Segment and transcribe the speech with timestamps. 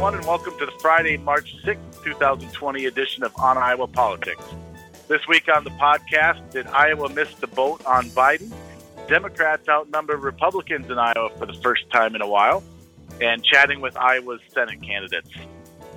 [0.00, 4.42] everyone, and welcome to the Friday, March 6th, 2020 edition of On Iowa Politics.
[5.08, 8.50] This week on the podcast, did Iowa miss the boat on Biden?
[9.08, 12.62] Democrats outnumber Republicans in Iowa for the first time in a while,
[13.20, 15.28] and chatting with Iowa's Senate candidates.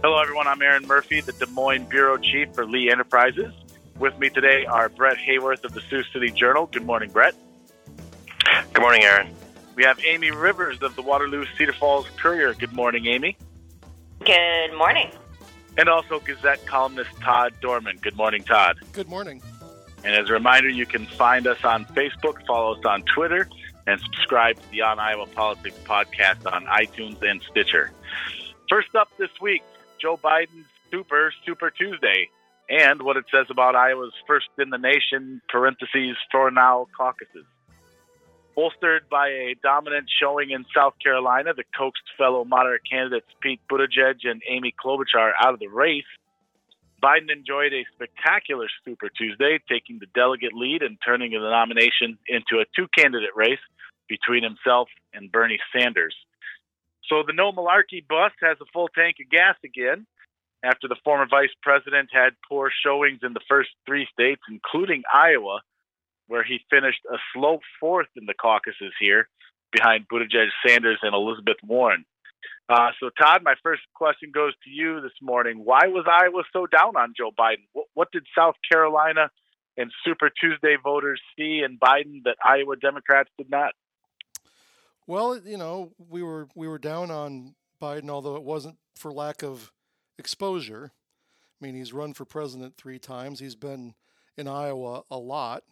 [0.01, 0.47] Hello, everyone.
[0.47, 3.53] I'm Aaron Murphy, the Des Moines Bureau Chief for Lee Enterprises.
[3.99, 6.65] With me today are Brett Hayworth of the Sioux City Journal.
[6.65, 7.35] Good morning, Brett.
[8.73, 9.33] Good morning, Aaron.
[9.75, 12.53] We have Amy Rivers of the Waterloo Cedar Falls Courier.
[12.53, 13.37] Good morning, Amy.
[14.25, 15.11] Good morning.
[15.77, 17.97] And also Gazette columnist Todd Dorman.
[18.01, 18.77] Good morning, Todd.
[18.93, 19.41] Good morning.
[20.03, 23.49] And as a reminder, you can find us on Facebook, follow us on Twitter,
[23.85, 27.91] and subscribe to the On Iowa Politics podcast on iTunes and Stitcher.
[28.69, 29.63] First up this week,
[29.99, 32.29] Joe Biden's Super Super Tuesday
[32.69, 37.45] and what it says about Iowa's first in the nation parentheses for now caucuses.
[38.55, 44.25] Bolstered by a dominant showing in South Carolina, the coaxed fellow moderate candidates Pete Buttigieg
[44.25, 46.03] and Amy Klobuchar out of the race.
[47.01, 52.61] Biden enjoyed a spectacular Super Tuesday, taking the delegate lead and turning the nomination into
[52.61, 53.59] a two candidate race
[54.07, 56.15] between himself and Bernie Sanders.
[57.09, 60.05] So the no malarkey bus has a full tank of gas again
[60.63, 65.59] after the former vice president had poor showings in the first three states, including Iowa,
[66.27, 69.27] where he finished a slow fourth in the caucuses here
[69.71, 72.05] behind Buttigieg, Sanders, and Elizabeth Warren.
[72.69, 75.61] Uh, so, Todd, my first question goes to you this morning.
[75.63, 77.67] Why was Iowa so down on Joe Biden?
[77.73, 79.29] What, what did South Carolina
[79.77, 83.73] and Super Tuesday voters see in Biden that Iowa Democrats did not?
[85.07, 89.43] Well, you know, we were we were down on Biden, although it wasn't for lack
[89.43, 89.73] of
[90.17, 90.91] exposure.
[91.61, 93.39] I mean, he's run for president three times.
[93.39, 93.95] He's been
[94.37, 95.63] in Iowa a lot.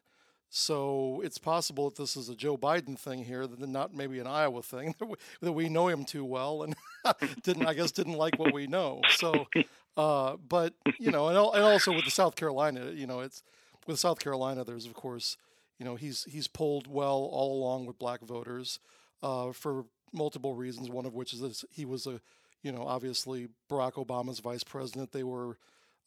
[0.54, 4.28] So it's possible that this is a Joe Biden thing here, than not maybe an
[4.28, 4.94] Iowa thing
[5.42, 6.76] that we know him too well and
[7.44, 9.00] didn't, I guess, didn't like what we know.
[9.12, 9.48] So,
[9.96, 13.44] uh, but you know, and, and also with the South Carolina, you know, it's
[13.88, 14.66] with South Carolina.
[14.66, 15.38] There's of course,
[15.80, 18.80] you know, he's he's polled well all along with black voters
[19.24, 20.90] uh, for multiple reasons.
[20.90, 22.20] One of which is that he was a,
[22.62, 25.14] you know, obviously Barack Obama's vice president.
[25.14, 25.58] They were.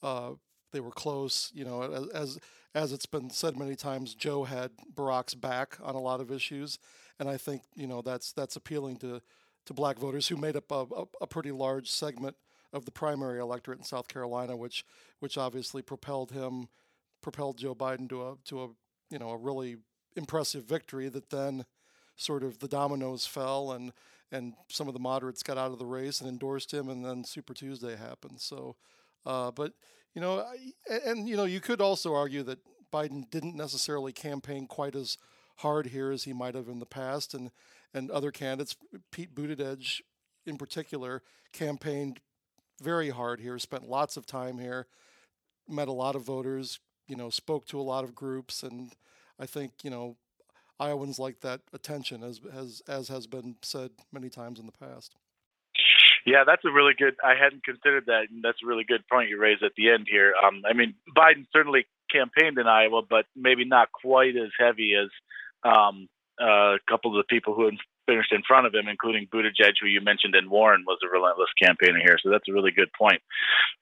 [0.03, 0.33] Uh,
[0.75, 2.39] they were close, you know, as,
[2.75, 6.81] as it's been said many times, Joe had Barack's back on a lot of issues,
[7.21, 9.23] and I think you know that's that's appealing to
[9.67, 12.37] to black voters who made up a, a, a pretty large segment
[12.73, 14.84] of the primary electorate in South Carolina, which
[15.21, 16.69] which obviously propelled him,
[17.23, 18.69] propelled Joe Biden to a to a
[19.11, 19.77] you know a really
[20.17, 21.65] impressive victory that then
[22.17, 23.93] sort of the dominoes fell and
[24.33, 27.23] and some of the moderates got out of the race and endorsed him, and then
[27.23, 28.41] Super Tuesday happened.
[28.41, 28.75] So,
[29.25, 29.75] uh, but
[30.15, 30.45] you know,
[31.05, 32.59] and, you know, you could also argue that
[32.93, 35.19] Biden didn't necessarily campaign quite as
[35.57, 37.51] hard here as he might have in the past, and
[37.93, 38.77] and other candidates,
[39.13, 40.01] Pete Buttigieg
[40.47, 42.21] in particular, campaigned
[42.83, 44.89] very hard here, spent lots of time here,
[45.69, 48.93] met a lot of voters, you know, spoke to a lot of groups, and
[49.39, 50.17] I think you know
[50.81, 55.15] Iowans like that attention, as as as has been said many times in the past.
[56.27, 57.17] Yeah, that's a really good.
[57.23, 60.07] I hadn't considered that, and that's a really good point you raised at the end
[60.11, 60.33] here.
[60.43, 65.11] Um, I mean, Biden certainly campaigned in Iowa, but maybe not quite as heavy as
[65.65, 66.09] um,
[66.41, 67.71] uh, a couple of the people who
[68.07, 71.49] finished in front of him, including Buttigieg, who you mentioned, and Warren was a relentless
[71.61, 72.19] campaigner here.
[72.23, 73.21] So that's a really good point.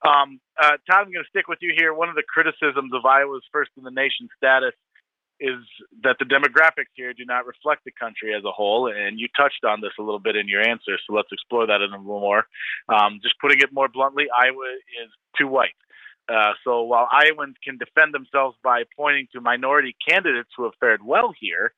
[0.06, 1.94] Um, uh, Todd, I'm going to stick with you here.
[1.94, 4.74] One of the criticisms of Iowa's first in the nation status
[5.42, 5.58] is
[6.04, 8.86] that the demographics here do not reflect the country as a whole.
[8.86, 11.80] And you touched on this a little bit in your answer, so let's explore that
[11.80, 12.46] a little more.
[12.88, 15.74] Um, just putting it more bluntly, Iowa is too white.
[16.28, 21.02] Uh, so while Iowans can defend themselves by pointing to minority candidates who have fared
[21.04, 21.74] well here,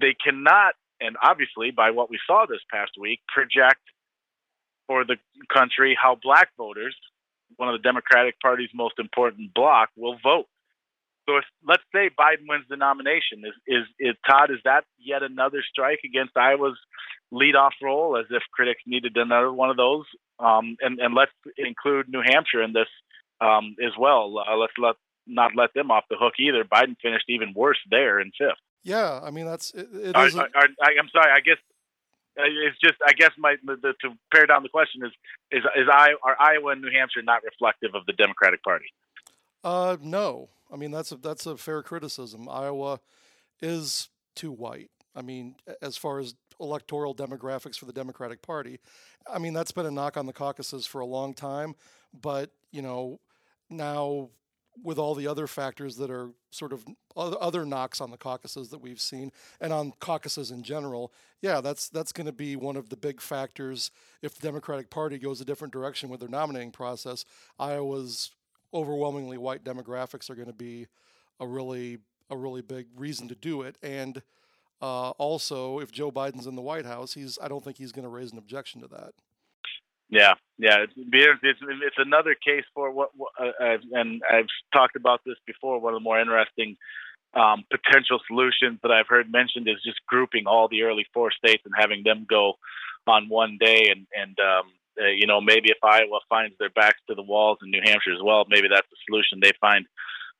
[0.00, 3.80] they cannot, and obviously by what we saw this past week, project
[4.88, 5.16] for the
[5.52, 6.96] country how black voters,
[7.56, 10.46] one of the Democratic Party's most important bloc, will vote.
[11.26, 15.22] So if let's say Biden wins the nomination, is, is is Todd is that yet
[15.22, 16.78] another strike against Iowa's
[17.32, 18.16] leadoff role?
[18.18, 20.04] As if critics needed another one of those.
[20.38, 22.88] Um, and and let's include New Hampshire in this
[23.40, 24.34] um, as well.
[24.38, 26.64] Uh, let's let not let them off the hook either.
[26.64, 28.60] Biden finished even worse there in fifth.
[28.82, 29.88] Yeah, I mean that's it.
[29.92, 31.32] it are, are, are, I, am sorry.
[31.34, 31.56] I guess
[32.38, 32.96] uh, it's just.
[33.06, 35.12] I guess my the, to pare down the question is
[35.50, 38.86] is is I are Iowa and New Hampshire not reflective of the Democratic Party?
[39.64, 40.50] Uh, no.
[40.72, 42.48] I mean, that's a, that's a fair criticism.
[42.48, 43.00] Iowa
[43.60, 44.90] is too white.
[45.16, 48.78] I mean, as far as electoral demographics for the Democratic Party,
[49.32, 51.74] I mean, that's been a knock on the caucuses for a long time.
[52.12, 53.20] But, you know,
[53.70, 54.30] now
[54.82, 56.84] with all the other factors that are sort of
[57.16, 61.88] other knocks on the caucuses that we've seen and on caucuses in general, yeah, that's
[61.88, 65.44] that's going to be one of the big factors if the Democratic Party goes a
[65.44, 67.24] different direction with their nominating process.
[67.58, 68.32] Iowa's
[68.74, 70.86] overwhelmingly white demographics are going to be
[71.40, 71.98] a really
[72.30, 74.22] a really big reason to do it, and
[74.82, 78.04] uh, also if Joe Biden's in the White House, he's I don't think he's going
[78.04, 79.12] to raise an objection to that.
[80.10, 83.10] Yeah, yeah, it's it's, it's another case for what,
[83.40, 85.80] uh, uh, and I've talked about this before.
[85.80, 86.76] One of the more interesting
[87.34, 91.62] um, potential solutions that I've heard mentioned is just grouping all the early four states
[91.64, 92.54] and having them go
[93.06, 94.70] on one day, and and um,
[95.00, 98.12] uh, you know maybe if Iowa finds their backs to the walls in New Hampshire
[98.12, 99.40] as well, maybe that's the solution.
[99.40, 99.86] They find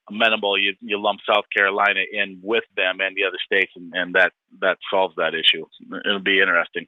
[0.09, 4.15] amenable, you you lump South Carolina in with them and the other states, and, and
[4.15, 5.67] that that solves that issue.
[6.05, 6.87] It'll be interesting.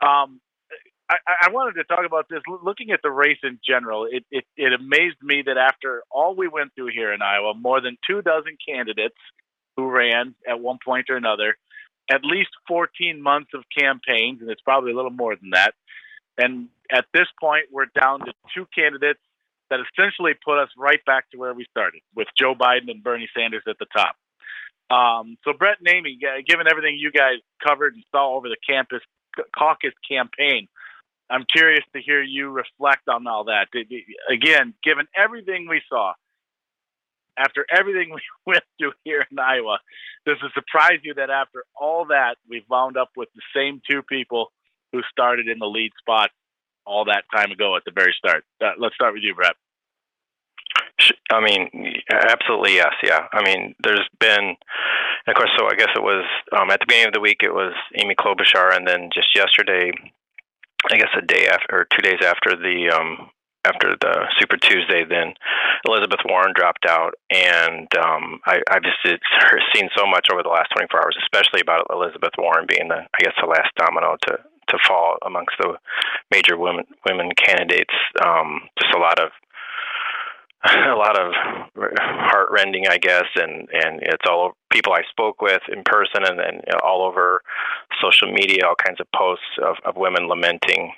[0.00, 0.40] Um,
[1.08, 2.40] I, I wanted to talk about this.
[2.62, 6.48] Looking at the race in general, it, it, it amazed me that after all we
[6.48, 9.16] went through here in Iowa, more than two dozen candidates
[9.76, 11.56] who ran at one point or another,
[12.10, 15.74] at least 14 months of campaigns, and it's probably a little more than that.
[16.38, 19.20] And at this point, we're down to two candidates
[19.70, 23.28] that essentially put us right back to where we started with Joe Biden and Bernie
[23.36, 24.16] Sanders at the top.
[24.88, 29.00] Um, so, Brett and Amy, given everything you guys covered and saw over the campus
[29.56, 30.68] caucus campaign,
[31.28, 33.66] I'm curious to hear you reflect on all that.
[34.30, 36.12] Again, given everything we saw,
[37.36, 39.78] after everything we went through here in Iowa,
[40.24, 44.02] does it surprise you that after all that, we've wound up with the same two
[44.02, 44.52] people
[44.92, 46.30] who started in the lead spot
[46.86, 48.44] all that time ago at the very start?
[48.60, 49.56] Uh, let's start with you, Brett.
[51.30, 51.68] I mean,
[52.10, 52.94] absolutely yes.
[53.02, 53.26] Yeah.
[53.32, 54.56] I mean, there's been,
[55.26, 56.24] of course, so I guess it was
[56.56, 59.92] um, at the beginning of the week, it was Amy Klobuchar, and then just yesterday,
[60.90, 63.30] I guess a day after or two days after the um,
[63.66, 65.34] after the Super Tuesday, then
[65.86, 69.02] Elizabeth Warren dropped out, and um, I, I've just
[69.74, 73.18] seen so much over the last 24 hours, especially about Elizabeth Warren being the I
[73.20, 75.74] guess the last domino to to fall amongst the
[76.30, 77.94] major women women candidates.
[78.24, 79.30] Um, just a lot of
[80.64, 81.32] a lot of
[81.98, 86.60] heartrending, I guess, and and it's all people I spoke with in person, and then
[86.82, 87.40] all over
[88.02, 90.92] social media, all kinds of posts of, of women lamenting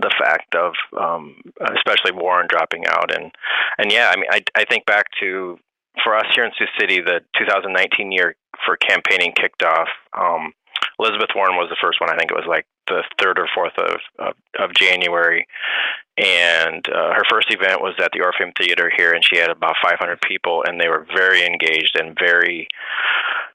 [0.00, 1.36] the fact of, um,
[1.74, 3.32] especially Warren dropping out, and
[3.78, 5.58] and yeah, I mean, I I think back to
[6.04, 9.88] for us here in Sioux City, the 2019 year for campaigning kicked off.
[10.16, 10.52] Um,
[10.98, 12.10] Elizabeth Warren was the first one.
[12.10, 15.46] I think it was like the third or fourth of of, of January,
[16.18, 19.76] and uh, her first event was at the Orpheum Theater here, and she had about
[19.82, 22.68] 500 people, and they were very engaged and very.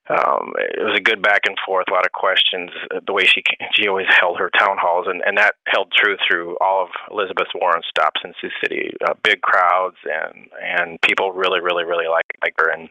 [0.09, 2.71] Um, it was a good back and forth, a lot of questions.
[3.05, 3.41] The way she
[3.71, 7.47] she always held her town halls, and, and that held true through all of Elizabeth
[7.55, 8.91] Warren's stops in Sioux City.
[9.05, 12.89] Uh, big crowds and and people really, really, really like like her, and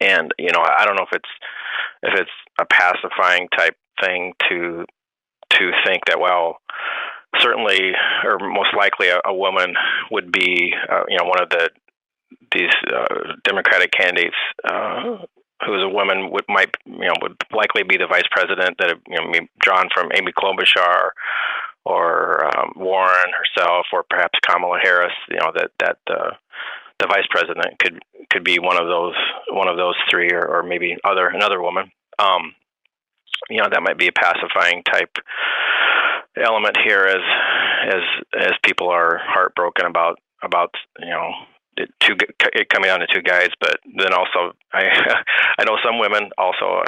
[0.00, 1.28] and you know I don't know if it's
[2.02, 2.30] if it's
[2.60, 4.84] a pacifying type thing to
[5.50, 6.58] to think that well
[7.40, 7.92] certainly
[8.24, 9.74] or most likely a, a woman
[10.10, 11.70] would be uh, you know one of the
[12.52, 14.36] these uh, democratic candidates
[14.68, 15.18] uh,
[15.64, 18.96] who is a woman would might you know would likely be the vice president that
[19.08, 21.10] you know drawn from Amy Klobuchar
[21.84, 26.30] or um, Warren herself or perhaps Kamala Harris you know that that uh,
[26.98, 28.00] the vice president could
[28.30, 29.14] could be one of those
[29.50, 31.90] one of those three or, or maybe other another woman.
[32.18, 32.54] Um,
[33.50, 35.16] you know that might be a pacifying type
[36.36, 37.22] element here as
[37.94, 38.02] as
[38.38, 41.30] as people are heartbroken about about you know
[42.00, 42.14] two
[42.54, 44.84] it coming down to two guys but then also i
[45.58, 46.82] i know some women also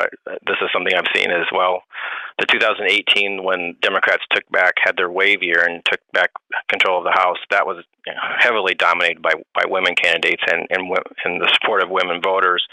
[0.47, 1.83] this is something i've seen as well
[2.39, 6.31] the 2018 when democrats took back had their wave year and took back
[6.69, 7.85] control of the house that was
[8.39, 10.89] heavily dominated by by women candidates and and
[11.25, 12.67] and the support of women voters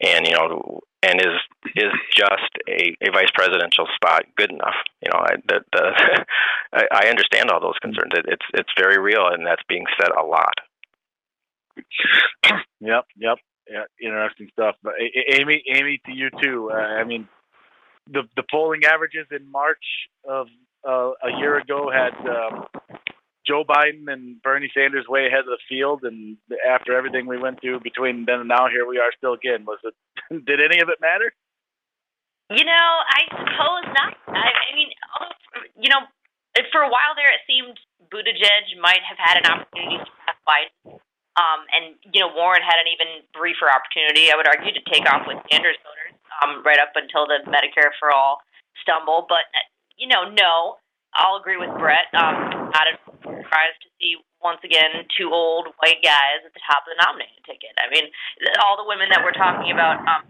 [0.00, 1.38] and you know and is
[1.76, 4.74] is just a, a vice presidential spot good enough?
[5.02, 6.24] You know, I, the, the
[6.92, 8.12] I understand all those concerns.
[8.14, 10.54] It, it's it's very real, and that's being said a lot.
[12.80, 13.38] yep, yep,
[13.70, 14.76] yeah, interesting stuff.
[14.82, 14.94] But
[15.38, 16.70] Amy, Amy, to you too.
[16.72, 17.28] Uh, I mean,
[18.10, 19.84] the the polling averages in March
[20.28, 20.46] of
[20.86, 22.66] uh, a year ago had um,
[23.46, 26.36] Joe Biden and Bernie Sanders way ahead of the field, and
[26.68, 29.64] after everything we went through between then and now, here we are still again.
[29.64, 29.94] Was it?
[30.46, 31.32] did any of it matter?
[32.50, 34.16] You know, I suppose not.
[34.28, 34.88] I, mean,
[35.76, 36.00] you know,
[36.72, 37.76] for a while there, it seemed
[38.08, 40.96] Buttigieg might have had an opportunity to pass Biden,
[41.38, 44.34] um, and you know, Warren had an even briefer opportunity.
[44.34, 47.94] I would argue to take off with Sanders voters um, right up until the Medicare
[48.02, 48.42] for All
[48.82, 49.24] stumble.
[49.30, 49.46] But
[49.94, 50.82] you know, no,
[51.14, 52.10] I'll agree with Brett.
[52.10, 52.90] Um, not
[53.22, 57.42] surprised to see once again two old white guys at the top of the nominating
[57.46, 57.74] ticket.
[57.78, 58.10] I mean,
[58.66, 60.22] all the women that we're talking about, um,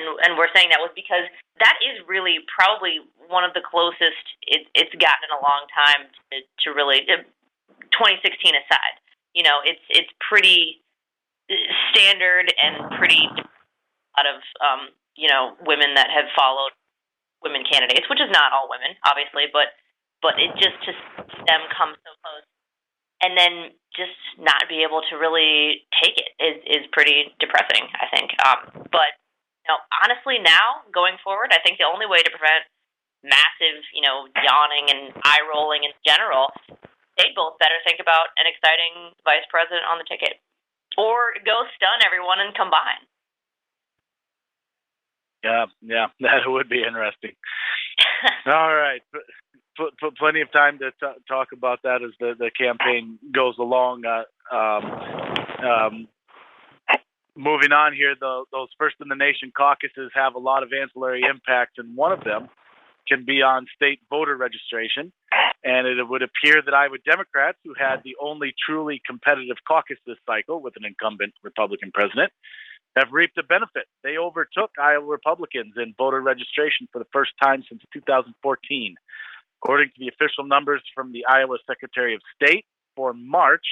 [0.00, 1.28] and, and we're saying that was because
[1.60, 6.08] that is really probably one of the closest it, it's gotten in a long time
[6.32, 7.20] to, to really uh,
[7.92, 8.96] 2016 aside.
[9.34, 10.82] You know, it's it's pretty
[11.90, 14.80] standard and pretty a lot of um,
[15.16, 16.74] you know women that have followed
[17.42, 19.74] women candidates, which is not all women, obviously, but
[20.22, 20.92] but it just to
[21.46, 22.46] them come so close
[23.22, 27.84] and then just not be able to really take it is is pretty depressing.
[27.96, 28.32] I think.
[28.44, 29.12] Um, but
[29.64, 32.64] you know, honestly, now going forward, I think the only way to prevent
[33.22, 36.48] massive, you know, yawning and eye rolling in general,
[37.20, 40.40] they both better think about an exciting vice president on the ticket,
[40.96, 43.04] or go stun everyone and combine.
[45.44, 47.36] Yeah, yeah, that would be interesting.
[48.48, 49.04] All right,
[49.76, 53.56] pl- pl- plenty of time to t- talk about that as the, the campaign goes
[53.58, 54.04] along.
[54.04, 54.24] Uh,
[54.54, 54.84] um,
[55.60, 56.08] um,
[57.36, 61.22] moving on here, the, those First in the Nation caucuses have a lot of ancillary
[61.28, 62.48] impacts, and one of them
[63.08, 65.12] can be on state voter registration.
[65.62, 70.16] And it would appear that Iowa Democrats, who had the only truly competitive caucus this
[70.26, 72.32] cycle with an incumbent Republican president,
[72.96, 73.84] have reaped a benefit.
[74.02, 78.94] They overtook Iowa Republicans in voter registration for the first time since 2014.
[79.62, 82.64] According to the official numbers from the Iowa Secretary of State
[82.96, 83.64] for March,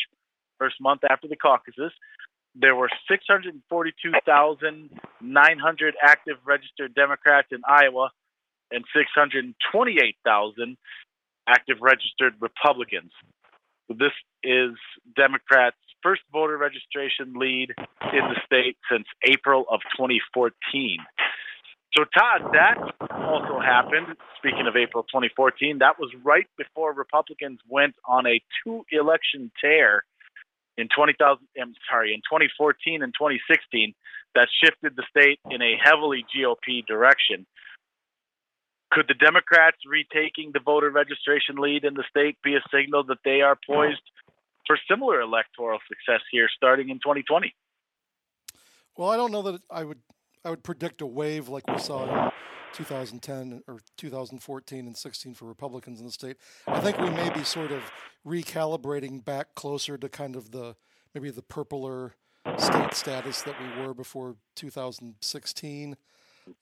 [0.59, 1.93] first month after the caucuses,
[2.55, 8.11] there were 642,900 active registered Democrats in Iowa
[8.71, 10.77] and 628,000
[11.49, 13.13] active registered Republicans.
[13.89, 14.13] This
[14.43, 14.73] is
[15.17, 17.71] Democrats' first voter registration lead
[18.13, 20.99] in the state since April of 2014.
[21.97, 22.77] So, Todd, that
[23.11, 24.15] also happened.
[24.37, 30.05] Speaking of April 2014, that was right before Republicans went on a two-election tear
[30.77, 31.49] in 20,000.
[31.61, 33.95] I'm sorry, in 2014 and 2016,
[34.35, 37.47] that shifted the state in a heavily GOP direction.
[38.99, 43.19] Could the Democrats retaking the voter registration lead in the state be a signal that
[43.25, 44.03] they are poised
[44.67, 47.55] for similar electoral success here starting in 2020?
[48.97, 50.01] Well, I don't know that I would
[50.45, 52.33] I would predict a wave like we saw in
[52.73, 56.37] 2010 or 2014 and 16 for Republicans in the state.
[56.67, 57.93] I think we may be sort of
[58.27, 60.75] recalibrating back closer to kind of the
[61.15, 62.17] maybe the purpler
[62.57, 65.97] state status that we were before 2016.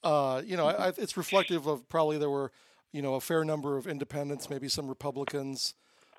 [0.02, 2.52] Uh, you know, I, it's reflective of probably there were
[2.92, 5.74] you know a fair number of independents, maybe some Republicans.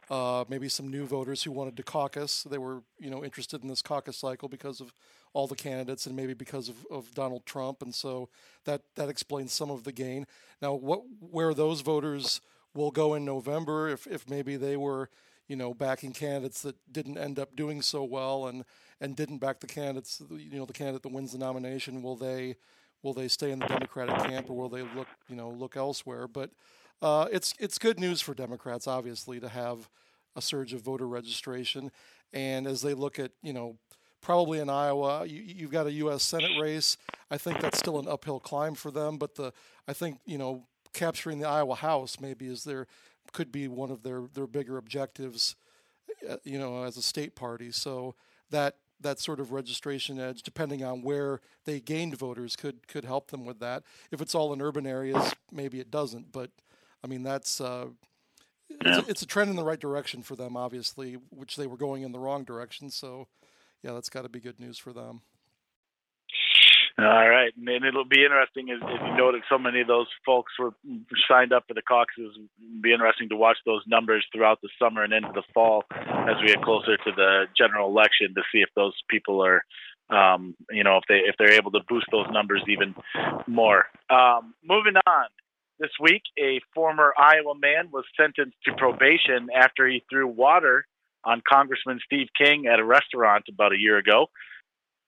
[0.10, 2.44] Uh, maybe some new voters who wanted to caucus.
[2.44, 4.94] They were, you know, interested in this caucus cycle because of
[5.34, 8.30] all the candidates and maybe because of, of Donald Trump, and so
[8.64, 10.26] that that explains some of the gain.
[10.62, 12.40] Now, what where those voters
[12.74, 15.10] will go in November, if if maybe they were,
[15.50, 18.64] you know, backing candidates that didn't end up doing so well and
[19.02, 22.56] and didn't back the candidates, you know, the candidate that wins the nomination, will they
[23.04, 26.28] will they stay in the Democratic camp or will they look, you know, look elsewhere?
[26.28, 26.52] But
[27.02, 29.90] uh, it's it's good news for Democrats, obviously, to have
[30.36, 31.92] a surge of voter registration.
[32.34, 33.78] And as they look at, you know,
[34.22, 36.24] probably in Iowa, you, have got a U.S.
[36.24, 36.98] Senate race.
[37.32, 39.18] I think that's still an uphill climb for them.
[39.18, 39.54] But the
[39.88, 42.88] I think you know capturing the Iowa House maybe is their
[43.32, 45.56] could be one of their their bigger objectives.
[46.28, 48.16] Uh, you know, as a state party, so
[48.50, 53.32] that that sort of registration edge, depending on where they gained voters, could could help
[53.32, 53.84] them with that.
[54.12, 56.32] If it's all in urban areas, maybe it doesn't.
[56.32, 56.52] But
[57.04, 57.88] I mean, that's uh,
[58.84, 59.00] yeah.
[59.00, 62.04] a, it's, a, trend in the right direction for them, obviously, which they were going
[62.04, 62.90] in the wrong direction.
[62.90, 63.28] So,
[63.84, 65.22] yeah, that's got to be good news for them.
[67.00, 69.44] All right, and it'll be interesting as, as you noted.
[69.50, 70.74] So many of those folks were
[71.30, 72.36] signed up for the caucuses.
[72.36, 76.42] It'll be interesting to watch those numbers throughout the summer and into the fall as
[76.42, 79.64] we get closer to the general election to see if those people are,
[80.10, 82.96] um, you know, if they if they're able to boost those numbers even
[83.46, 83.86] more.
[84.10, 85.28] Um, moving on,
[85.80, 90.88] this week, a former Iowa man was sentenced to probation after he threw water
[91.24, 94.28] on Congressman Steve King at a restaurant about a year ago.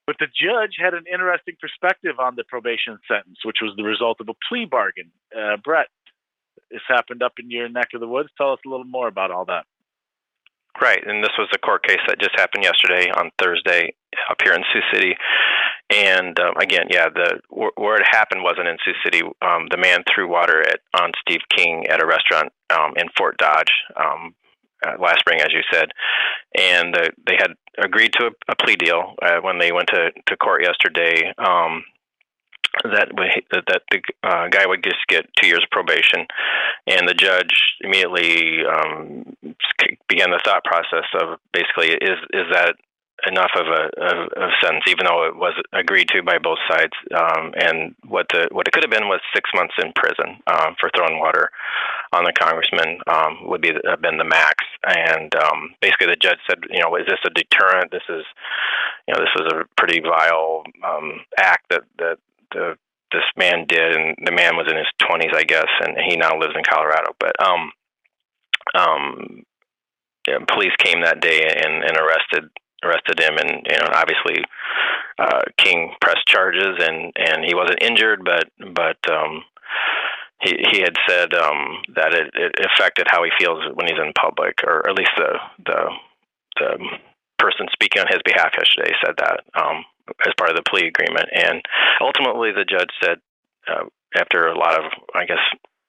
[0.10, 4.18] But the judge had an interesting perspective on the probation sentence, which was the result
[4.20, 5.12] of a plea bargain.
[5.30, 5.86] Uh, Brett,
[6.72, 8.30] this happened up in your neck of the woods.
[8.36, 9.66] Tell us a little more about all that.
[10.82, 13.94] Right, and this was a court case that just happened yesterday on Thursday
[14.32, 15.14] up here in Sioux City.
[15.92, 19.22] And um, again, yeah, the where it happened wasn't in Sioux City.
[19.44, 23.38] Um, the man threw water at on Steve King at a restaurant um, in Fort
[23.38, 24.34] Dodge um,
[24.86, 25.90] uh, last spring, as you said,
[26.58, 30.12] and uh, they had agreed to a, a plea deal uh, when they went to
[30.28, 31.34] to court yesterday.
[31.38, 31.84] Um,
[32.84, 33.10] that
[33.52, 36.28] that the uh, guy would just get two years of probation,
[36.88, 37.50] and the judge
[37.82, 39.36] immediately um,
[40.08, 42.76] began the thought process of basically is is that
[43.28, 46.94] enough of a, of a sentence, even though it was agreed to by both sides.
[47.16, 50.76] Um, and what the what it could have been was six months in prison um,
[50.80, 51.50] for throwing water
[52.14, 54.64] on the congressman um, would be have been the max.
[54.86, 57.92] And um, basically, the judge said, you know, is this a deterrent?
[57.92, 58.26] This is,
[59.08, 62.18] you know, this was a pretty vile um, act that that
[62.52, 62.78] the
[63.12, 66.38] this man did, and the man was in his twenties, I guess, and he now
[66.38, 67.14] lives in Colorado.
[67.20, 67.72] But um,
[68.76, 69.44] um,
[70.28, 72.50] yeah, police came that day and, and arrested
[72.84, 74.44] arrested him, and you know, obviously,
[75.18, 79.44] uh, King pressed charges, and and he wasn't injured, but but um,
[80.42, 84.14] he he had said um, that it, it affected how he feels when he's in
[84.14, 85.34] public, or at least the
[85.66, 85.90] the
[86.60, 86.78] the
[87.38, 89.84] person speaking on his behalf yesterday said that um,
[90.26, 91.62] as part of the plea agreement, and
[92.02, 93.18] ultimately the judge said
[93.68, 95.44] uh, after a lot of I guess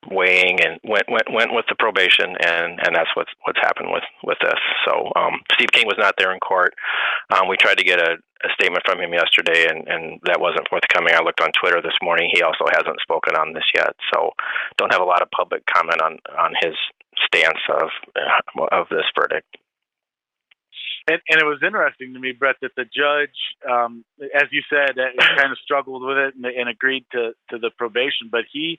[0.09, 4.05] weighing and went went went with the probation and and that's what's what's happened with
[4.25, 4.61] with this.
[4.87, 6.75] So um steve king was not there in court.
[7.35, 10.69] Um we tried to get a, a statement from him yesterday and and that wasn't
[10.69, 11.15] forthcoming.
[11.15, 12.31] I looked on twitter this morning.
[12.33, 13.95] He also hasn't spoken on this yet.
[14.15, 14.33] So
[14.79, 16.75] don't have a lot of public comment on on his
[17.27, 19.57] stance of uh, of this verdict.
[21.09, 23.35] And, and it was interesting to me, Brett, that the judge,
[23.69, 24.05] um,
[24.35, 28.29] as you said, kind of struggled with it and, and agreed to, to the probation,
[28.31, 28.79] but he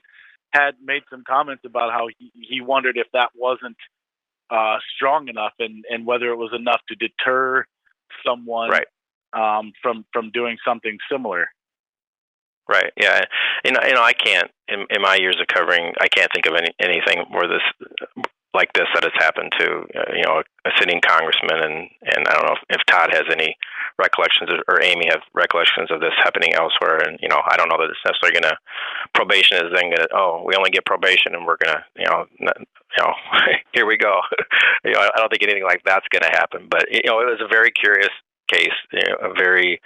[0.52, 3.76] had made some comments about how he, he wondered if that wasn't
[4.50, 7.64] uh, strong enough and, and whether it was enough to deter
[8.26, 8.86] someone right.
[9.32, 11.48] um, from from doing something similar.
[12.68, 12.92] Right.
[13.00, 13.24] Yeah.
[13.64, 16.46] You know, you know, I can't in, in my years of covering, I can't think
[16.46, 19.66] of any anything more this like this that has happened to
[19.96, 23.10] uh, you know a, a sitting congressman and and I don't know if, if Todd
[23.12, 23.56] has any
[23.98, 27.00] recollections or Amy have recollections of this happening elsewhere.
[27.06, 28.58] And you know I don't know that it's necessarily going to
[29.14, 32.06] probation is then going to oh we only get probation and we're going to you
[32.06, 33.12] know not, you know
[33.74, 34.20] here we go.
[34.84, 36.66] You know I don't think anything like that's going to happen.
[36.68, 38.10] But you know it was a very curious
[38.52, 39.80] case, you know, a very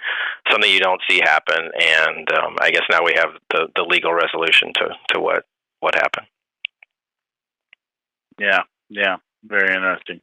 [0.51, 4.13] something you don't see happen, and um, I guess now we have the the legal
[4.13, 5.45] resolution to to what
[5.79, 6.27] what happened.
[8.39, 10.21] Yeah, yeah, very interesting.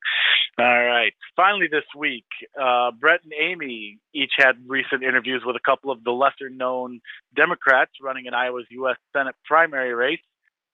[0.57, 1.13] All right.
[1.35, 2.27] Finally, this week,
[2.61, 7.01] uh, Brett and Amy each had recent interviews with a couple of the lesser known
[7.35, 8.97] Democrats running in Iowa's U.S.
[9.13, 10.21] Senate primary race.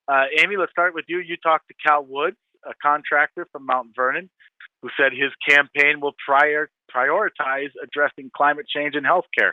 [0.06, 1.18] Uh, Amy, let's start with you.
[1.20, 4.28] You talked to Cal Woods, a contractor from Mount Vernon,
[4.82, 9.52] who said his campaign will prior, prioritize addressing climate change and healthcare.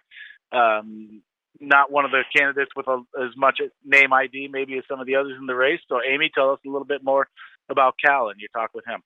[0.52, 1.22] Um,
[1.60, 5.08] not one of the candidates with a, as much name ID maybe as some of
[5.08, 5.80] the others in the race.
[5.88, 7.28] So, Amy, tell us a little bit more
[7.70, 9.04] about Cal and you talk with him.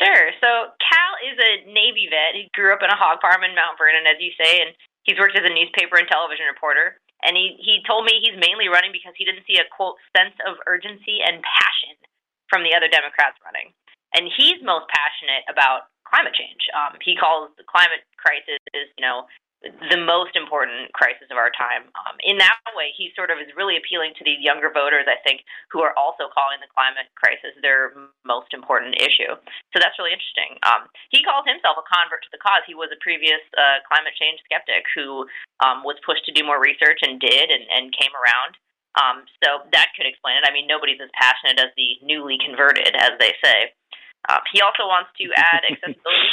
[0.00, 0.32] Sure.
[0.40, 2.34] So Cal is a Navy vet.
[2.34, 4.72] He grew up in a hog farm in Mount Vernon, as you say, and
[5.04, 6.96] he's worked as a newspaper and television reporter.
[7.20, 10.38] And he, he told me he's mainly running because he didn't see a quote sense
[10.46, 11.98] of urgency and passion
[12.46, 13.74] from the other Democrats running.
[14.16, 16.64] And he's most passionate about climate change.
[16.72, 19.28] Um, he calls the climate crisis, you know,
[19.66, 21.90] the most important crisis of our time.
[22.06, 25.18] Um, in that way, he sort of is really appealing to these younger voters, I
[25.26, 25.42] think,
[25.74, 27.90] who are also calling the climate crisis their
[28.22, 29.34] most important issue.
[29.74, 30.62] So that's really interesting.
[30.62, 32.62] Um, he calls himself a convert to the cause.
[32.70, 35.26] He was a previous uh, climate change skeptic who
[35.58, 38.54] um, was pushed to do more research and did and, and came around.
[38.94, 40.46] Um, so that could explain it.
[40.46, 43.74] I mean, nobody's as passionate as the newly converted, as they say.
[44.30, 46.30] Uh, he also wants to add accessibility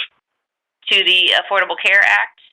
[0.94, 2.45] to the Affordable Care Act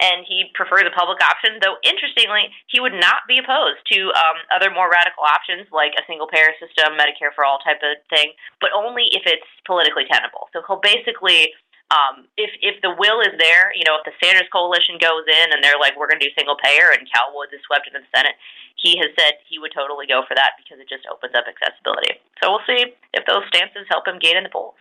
[0.00, 1.58] and he prefers a public option.
[1.62, 6.06] Though interestingly, he would not be opposed to um, other more radical options like a
[6.06, 8.32] single payer system, Medicare for all type of thing,
[8.62, 10.48] but only if it's politically tenable.
[10.52, 11.54] So he'll basically.
[11.88, 15.56] Um, if if the will is there, you know, if the Sanders coalition goes in
[15.56, 18.04] and they're like, we're going to do single payer, and Cal Woods is swept into
[18.04, 18.36] the Senate,
[18.76, 22.20] he has said he would totally go for that because it just opens up accessibility.
[22.44, 24.76] So we'll see if those stances help him gain in the polls.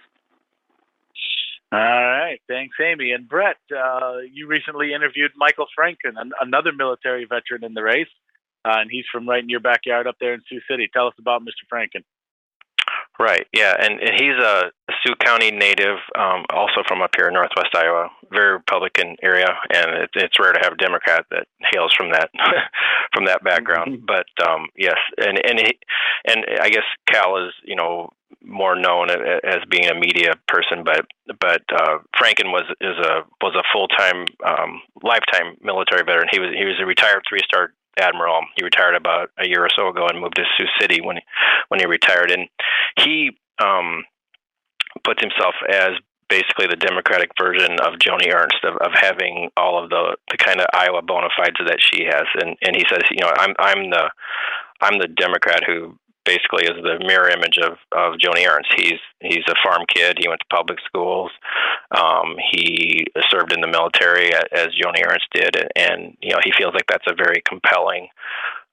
[1.71, 2.39] All right.
[2.47, 3.11] Thanks, Amy.
[3.11, 8.07] And Brett, uh, you recently interviewed Michael Franken, an- another military veteran in the race,
[8.65, 10.89] uh, and he's from right in your backyard up there in Sioux City.
[10.91, 11.67] Tell us about Mr.
[11.71, 12.03] Franken.
[13.19, 13.47] Right.
[13.51, 17.75] Yeah, and, and he's a Sioux County native, um, also from up here in Northwest
[17.75, 18.09] Iowa.
[18.31, 22.29] Very Republican area, and it, it's rare to have a Democrat that hails from that
[23.13, 23.97] from that background.
[23.97, 24.05] Mm-hmm.
[24.05, 25.79] But um, yes, and and he,
[26.27, 28.11] and I guess Cal is you know
[28.43, 31.05] more known as being a media person, but
[31.39, 36.27] but uh, Franken was is a was a full time um, lifetime military veteran.
[36.31, 38.41] He was he was a retired three star admiral.
[38.55, 41.21] He retired about a year or so ago and moved to Sioux City when he,
[41.69, 42.47] when he retired, and
[42.99, 43.31] he
[43.63, 44.03] um,
[45.03, 45.91] puts himself as
[46.29, 50.59] basically the Democratic version of Joni Ernst of, of having all of the, the kind
[50.59, 52.25] of Iowa bona fides that she has.
[52.41, 54.09] And and he says, you know, I'm I'm the
[54.81, 58.69] I'm the Democrat who basically is the mirror image of of Joni Ernst.
[58.75, 60.17] He's he's a farm kid.
[60.19, 61.31] He went to public schools.
[61.91, 66.73] Um, he served in the military as Joni Ernst did, and you know he feels
[66.73, 68.09] like that's a very compelling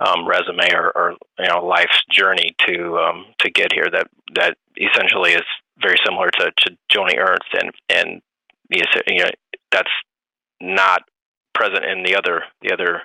[0.01, 3.87] um, resume or, or you know life's journey to um, to get here.
[3.91, 5.47] That that essentially is
[5.81, 8.23] very similar to, to Joni Ernst, and and
[8.71, 9.31] you know
[9.71, 9.91] that's
[10.61, 11.03] not
[11.55, 13.03] present in the other the other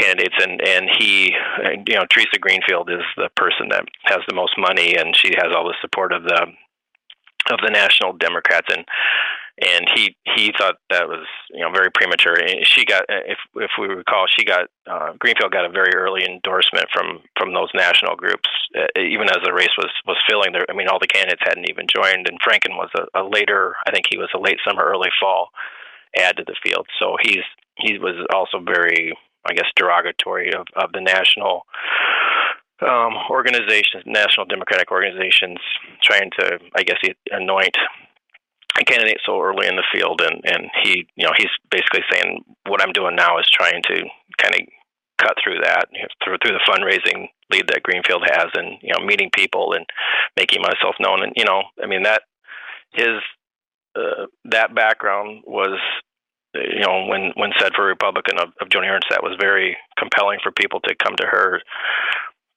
[0.00, 1.34] candidates and and he
[1.86, 5.54] you know Theresa Greenfield is the person that has the most money and she has
[5.54, 6.46] all the support of the
[7.50, 8.84] of the national democrats and
[9.60, 12.36] and he he thought that was you know very premature.
[12.64, 16.86] She got if if we recall, she got uh, Greenfield got a very early endorsement
[16.90, 20.52] from from those national groups, uh, even as the race was was filling.
[20.52, 23.74] There, I mean, all the candidates hadn't even joined, and Franken was a, a later.
[23.86, 25.50] I think he was a late summer, early fall
[26.16, 26.86] add to the field.
[26.98, 27.44] So he's
[27.76, 29.16] he was also very,
[29.48, 31.62] I guess, derogatory of of the national
[32.82, 35.58] um, organizations, national democratic organizations,
[36.02, 36.98] trying to, I guess,
[37.30, 37.76] anoint
[38.80, 42.44] a candidate so early in the field, and and he, you know, he's basically saying
[42.66, 44.04] what I'm doing now is trying to
[44.38, 44.60] kind of
[45.18, 48.92] cut through that you know, through through the fundraising lead that Greenfield has, and you
[48.92, 49.84] know, meeting people and
[50.36, 52.22] making myself known, and you know, I mean that
[52.92, 53.20] his
[53.96, 55.78] uh, that background was
[56.54, 59.76] you know when when said for a Republican of, of Joni Ernst that was very
[59.98, 61.60] compelling for people to come to her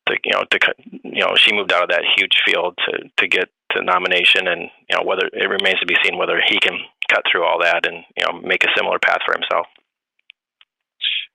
[0.08, 0.60] to you know to
[1.04, 4.70] you know she moved out of that huge field to to get to nomination, and
[4.90, 6.80] you know whether it remains to be seen whether he can
[7.10, 9.68] cut through all that and you know make a similar path for himself.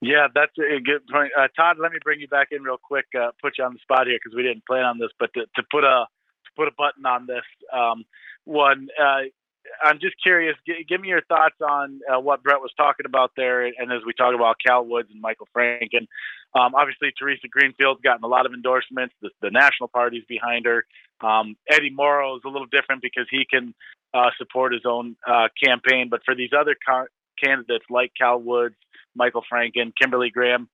[0.01, 1.77] Yeah, that's a good point, uh, Todd.
[1.81, 3.07] Let me bring you back in real quick.
[3.19, 5.41] Uh, put you on the spot here because we didn't plan on this, but to,
[5.57, 6.07] to, put a
[6.45, 7.43] to put a button on this
[7.73, 8.05] um,
[8.45, 8.89] one.
[9.01, 9.27] Uh,
[9.83, 10.57] I'm just curious.
[10.67, 14.01] G- give me your thoughts on uh, what Brett was talking about there, and as
[14.07, 16.07] we talk about Cal Woods and Michael Franken.
[16.55, 19.15] Um, obviously, Theresa Greenfield's gotten a lot of endorsements.
[19.21, 20.85] The, the national party's behind her.
[21.21, 23.75] Um, Eddie Mauro is a little different because he can
[24.15, 26.09] uh, support his own uh, campaign.
[26.11, 27.07] But for these other ca-
[27.43, 28.77] candidates like Cal Woods,
[29.15, 30.69] Michael Franken, Kimberly Graham,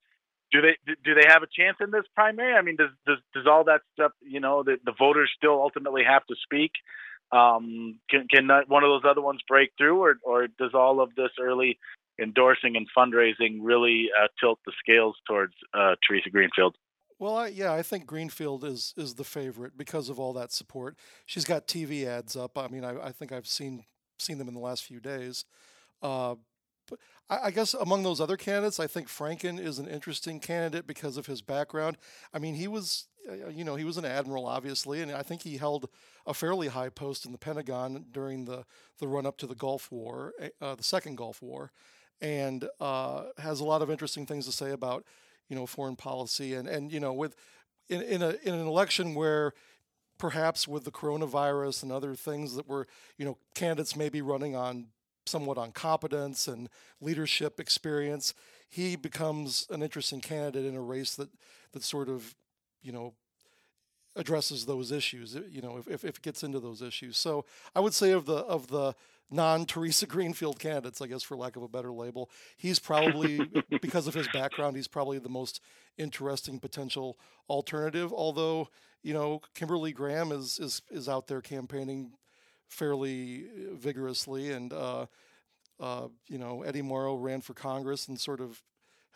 [0.53, 2.55] do they do they have a chance in this primary?
[2.55, 4.13] I mean, does does, does all that stuff?
[4.23, 6.71] You know, the, the voters still ultimately have to speak.
[7.33, 11.15] Um, can can one of those other ones break through, or or does all of
[11.17, 11.79] this early
[12.21, 16.77] endorsing and fundraising really uh, tilt the scales towards uh, Theresa Greenfield?
[17.19, 20.97] Well, I, yeah, I think Greenfield is is the favorite because of all that support.
[21.27, 22.59] She's got TV ads up.
[22.59, 23.85] I mean, I, I think I've seen
[24.19, 25.45] seen them in the last few days.
[26.03, 26.37] Uh,
[27.31, 31.27] I, guess among those other candidates, I think Franken is an interesting candidate because of
[31.27, 31.97] his background.
[32.35, 35.43] I mean, he was, uh, you know, he was an admiral, obviously, and I think
[35.43, 35.89] he held
[36.27, 38.65] a fairly high post in the Pentagon during the
[38.99, 41.73] the run up to the Gulf War, eh, uh, the second Gulf War,
[42.21, 45.05] and uh, has a lot of interesting things to say about
[45.49, 47.37] you know foreign policy and and you know with
[47.89, 49.55] in in, a, in an election where
[50.19, 52.87] perhaps with the coronavirus and other things that were
[53.19, 54.87] you know candidates may be running on
[55.27, 56.69] somewhat on competence and
[57.01, 58.35] leadership experience
[58.69, 61.29] he becomes an interesting candidate in a race that
[61.73, 62.35] that sort of
[62.83, 63.15] you know
[64.17, 67.45] addresses those issues uh, you know if, if, if it gets into those issues so
[67.75, 68.95] i would say of the of the
[69.31, 72.31] non Theresa Greenfield candidates, I guess, for lack of a better label.
[72.57, 73.41] He's probably,
[73.83, 75.61] because of his background, he's probably the most
[75.99, 78.13] interesting potential alternative.
[78.13, 78.69] Although,
[79.03, 82.13] you know, Kimberly Graham is is is out there campaigning
[82.69, 85.07] fairly vigorously, and uh,
[85.81, 88.63] uh, you know, Eddie Mauro ran for Congress and sort of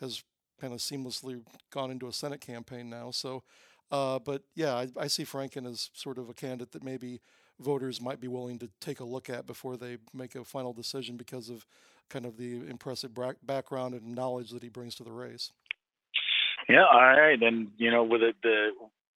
[0.01, 0.23] has
[0.61, 3.11] kind of seamlessly gone into a Senate campaign now.
[3.11, 3.43] So,
[3.91, 7.21] uh, but yeah, I, I see Franken as sort of a candidate that maybe
[7.61, 11.17] voters might be willing to take a look at before they make a final decision
[11.17, 11.67] because of
[12.09, 13.11] kind of the impressive
[13.45, 15.53] background and knowledge that he brings to the race.
[16.69, 18.71] Yeah, all right, and you know, with it, the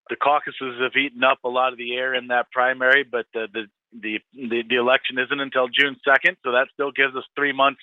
[0.08, 3.46] the caucuses have eaten up a lot of the air in that primary, but the
[3.52, 7.52] the the the, the election isn't until June second, so that still gives us three
[7.52, 7.80] months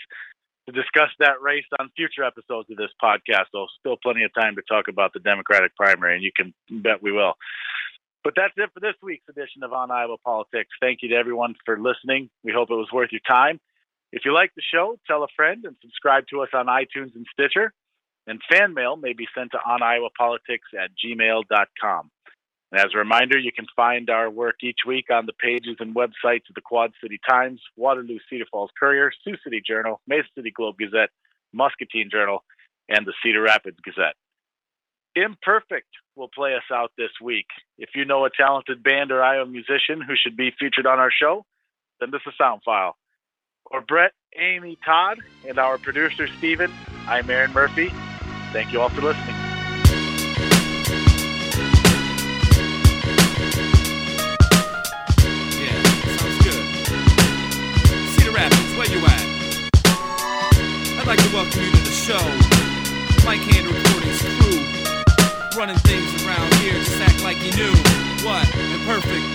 [0.67, 3.45] to discuss that race on future episodes of this podcast.
[3.52, 7.02] So still plenty of time to talk about the Democratic primary, and you can bet
[7.02, 7.34] we will.
[8.24, 10.69] But that's it for this week's edition of On Iowa Politics.
[10.82, 12.30] Thank you to everyone for listening.
[12.43, 13.60] We hope it was worth your time.
[14.12, 17.26] If you like the show, tell a friend and subscribe to us on iTunes and
[17.32, 17.74] Stitcher.
[18.28, 22.12] And fan mail may be sent to oniowapolitics at gmail.com.
[22.71, 25.95] And as a reminder, you can find our work each week on the pages and
[25.95, 30.51] websites of the Quad City Times, Waterloo Cedar Falls Courier, Sioux City Journal, Mason City
[30.51, 31.10] Globe Gazette,
[31.51, 32.43] Muscatine Journal,
[32.88, 34.15] and the Cedar Rapids Gazette.
[35.15, 37.47] Imperfect will play us out this week.
[37.79, 41.12] If you know a talented band or Iowa musician who should be featured on our
[41.12, 41.45] show,
[41.99, 42.95] send us a sound file.
[43.71, 46.71] For Brett, Amy, Todd, and our producer, Steven,
[47.08, 47.91] I'm Aaron Murphy.
[48.51, 49.49] Thank you all for listening.
[61.10, 62.22] Like to welcome you to the show.
[63.26, 64.62] Mike Hand Recordings crew.
[65.58, 67.74] Running things around here, just act like you knew.
[68.22, 68.45] What?
[68.54, 69.26] Imperfect.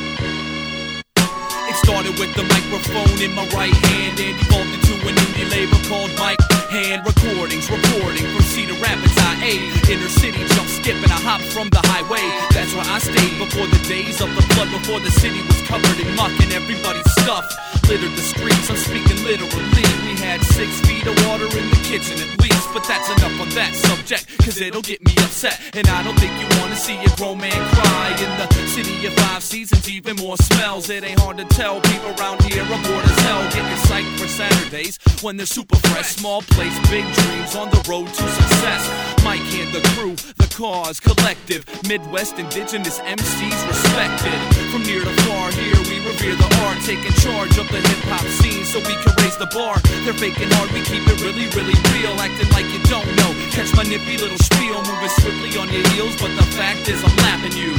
[1.66, 5.82] It started with the microphone in my right hand and evolved into an indie label
[5.90, 6.38] called Mike
[6.70, 7.66] Hand Recordings.
[7.66, 9.66] Reporting from Cedar Rapids, IA.
[9.90, 12.22] Inner city, jump, skip, and a hop from the highway.
[12.54, 15.98] That's where I stayed before the days of the flood, before the city was covered
[15.98, 17.42] in muck and everybody's stuff
[17.88, 18.70] littered the streets.
[18.70, 19.84] I'm speaking literally.
[20.06, 23.48] We had six feet of water in the kitchen at least, but that's enough on
[23.50, 25.60] that subject, cause it'll get me upset.
[25.74, 29.14] And I don't think you wanna see a grown man cry in the city of
[29.14, 30.88] five seasons, even more smells.
[30.90, 31.80] It ain't hard to tell.
[31.80, 36.16] People around here are bored as hell, getting psyched for Saturdays when they're super fresh.
[36.16, 38.82] Small place, big dreams on the road to success.
[39.24, 44.38] Mike and the crew, the cause, collective, Midwest indigenous MCs respected.
[44.70, 48.22] From near to far, here we revere the art, taking charge of the hip hop
[48.38, 49.74] scene so we can raise the bar.
[50.06, 53.34] They're faking hard, we keep it really, really real, acting like you don't know.
[53.50, 57.16] Catch my nippy little spiel, moving swiftly on your heels, but the fact is I'm
[57.18, 57.74] lapping you.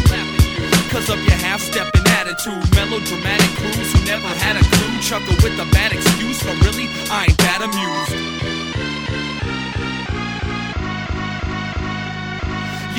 [0.91, 5.55] Cause of your half stepping attitude, melodramatic crews who never had a clue, chuckle with
[5.59, 6.74] a bad excuse, for really,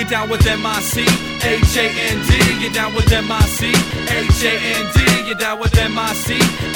[0.07, 1.03] You down with MIC?
[1.43, 3.75] H-A-N-D, you down with MIC?
[4.07, 6.29] H-A-N-D, you down with MIC?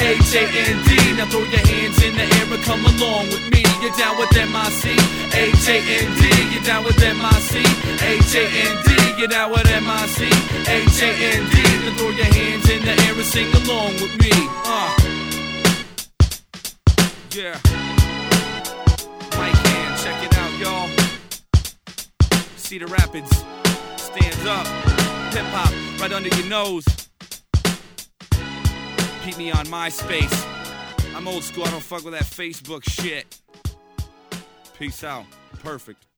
[0.03, 3.63] H-A-N-D, now throw your hands in the air and come along with me.
[3.81, 4.99] You down with MIC?
[5.31, 7.55] H-A-N-D, you down with MIC?
[8.03, 10.19] H-A-N-D, you down with MIC?
[10.67, 14.33] H-A-N-D, now throw your hands in the air and sing along with me.
[14.67, 14.91] Uh.
[17.31, 17.61] Yeah.
[19.39, 21.00] Mike Hand, check it out, y'all.
[22.71, 23.45] Cedar Rapids.
[23.97, 24.65] Stands up.
[25.35, 26.85] Hip hop right under your nose.
[29.25, 31.17] Keep me on MySpace.
[31.17, 31.65] I'm old school.
[31.65, 33.41] I don't fuck with that Facebook shit.
[34.79, 35.25] Peace out.
[35.65, 36.10] Perfect.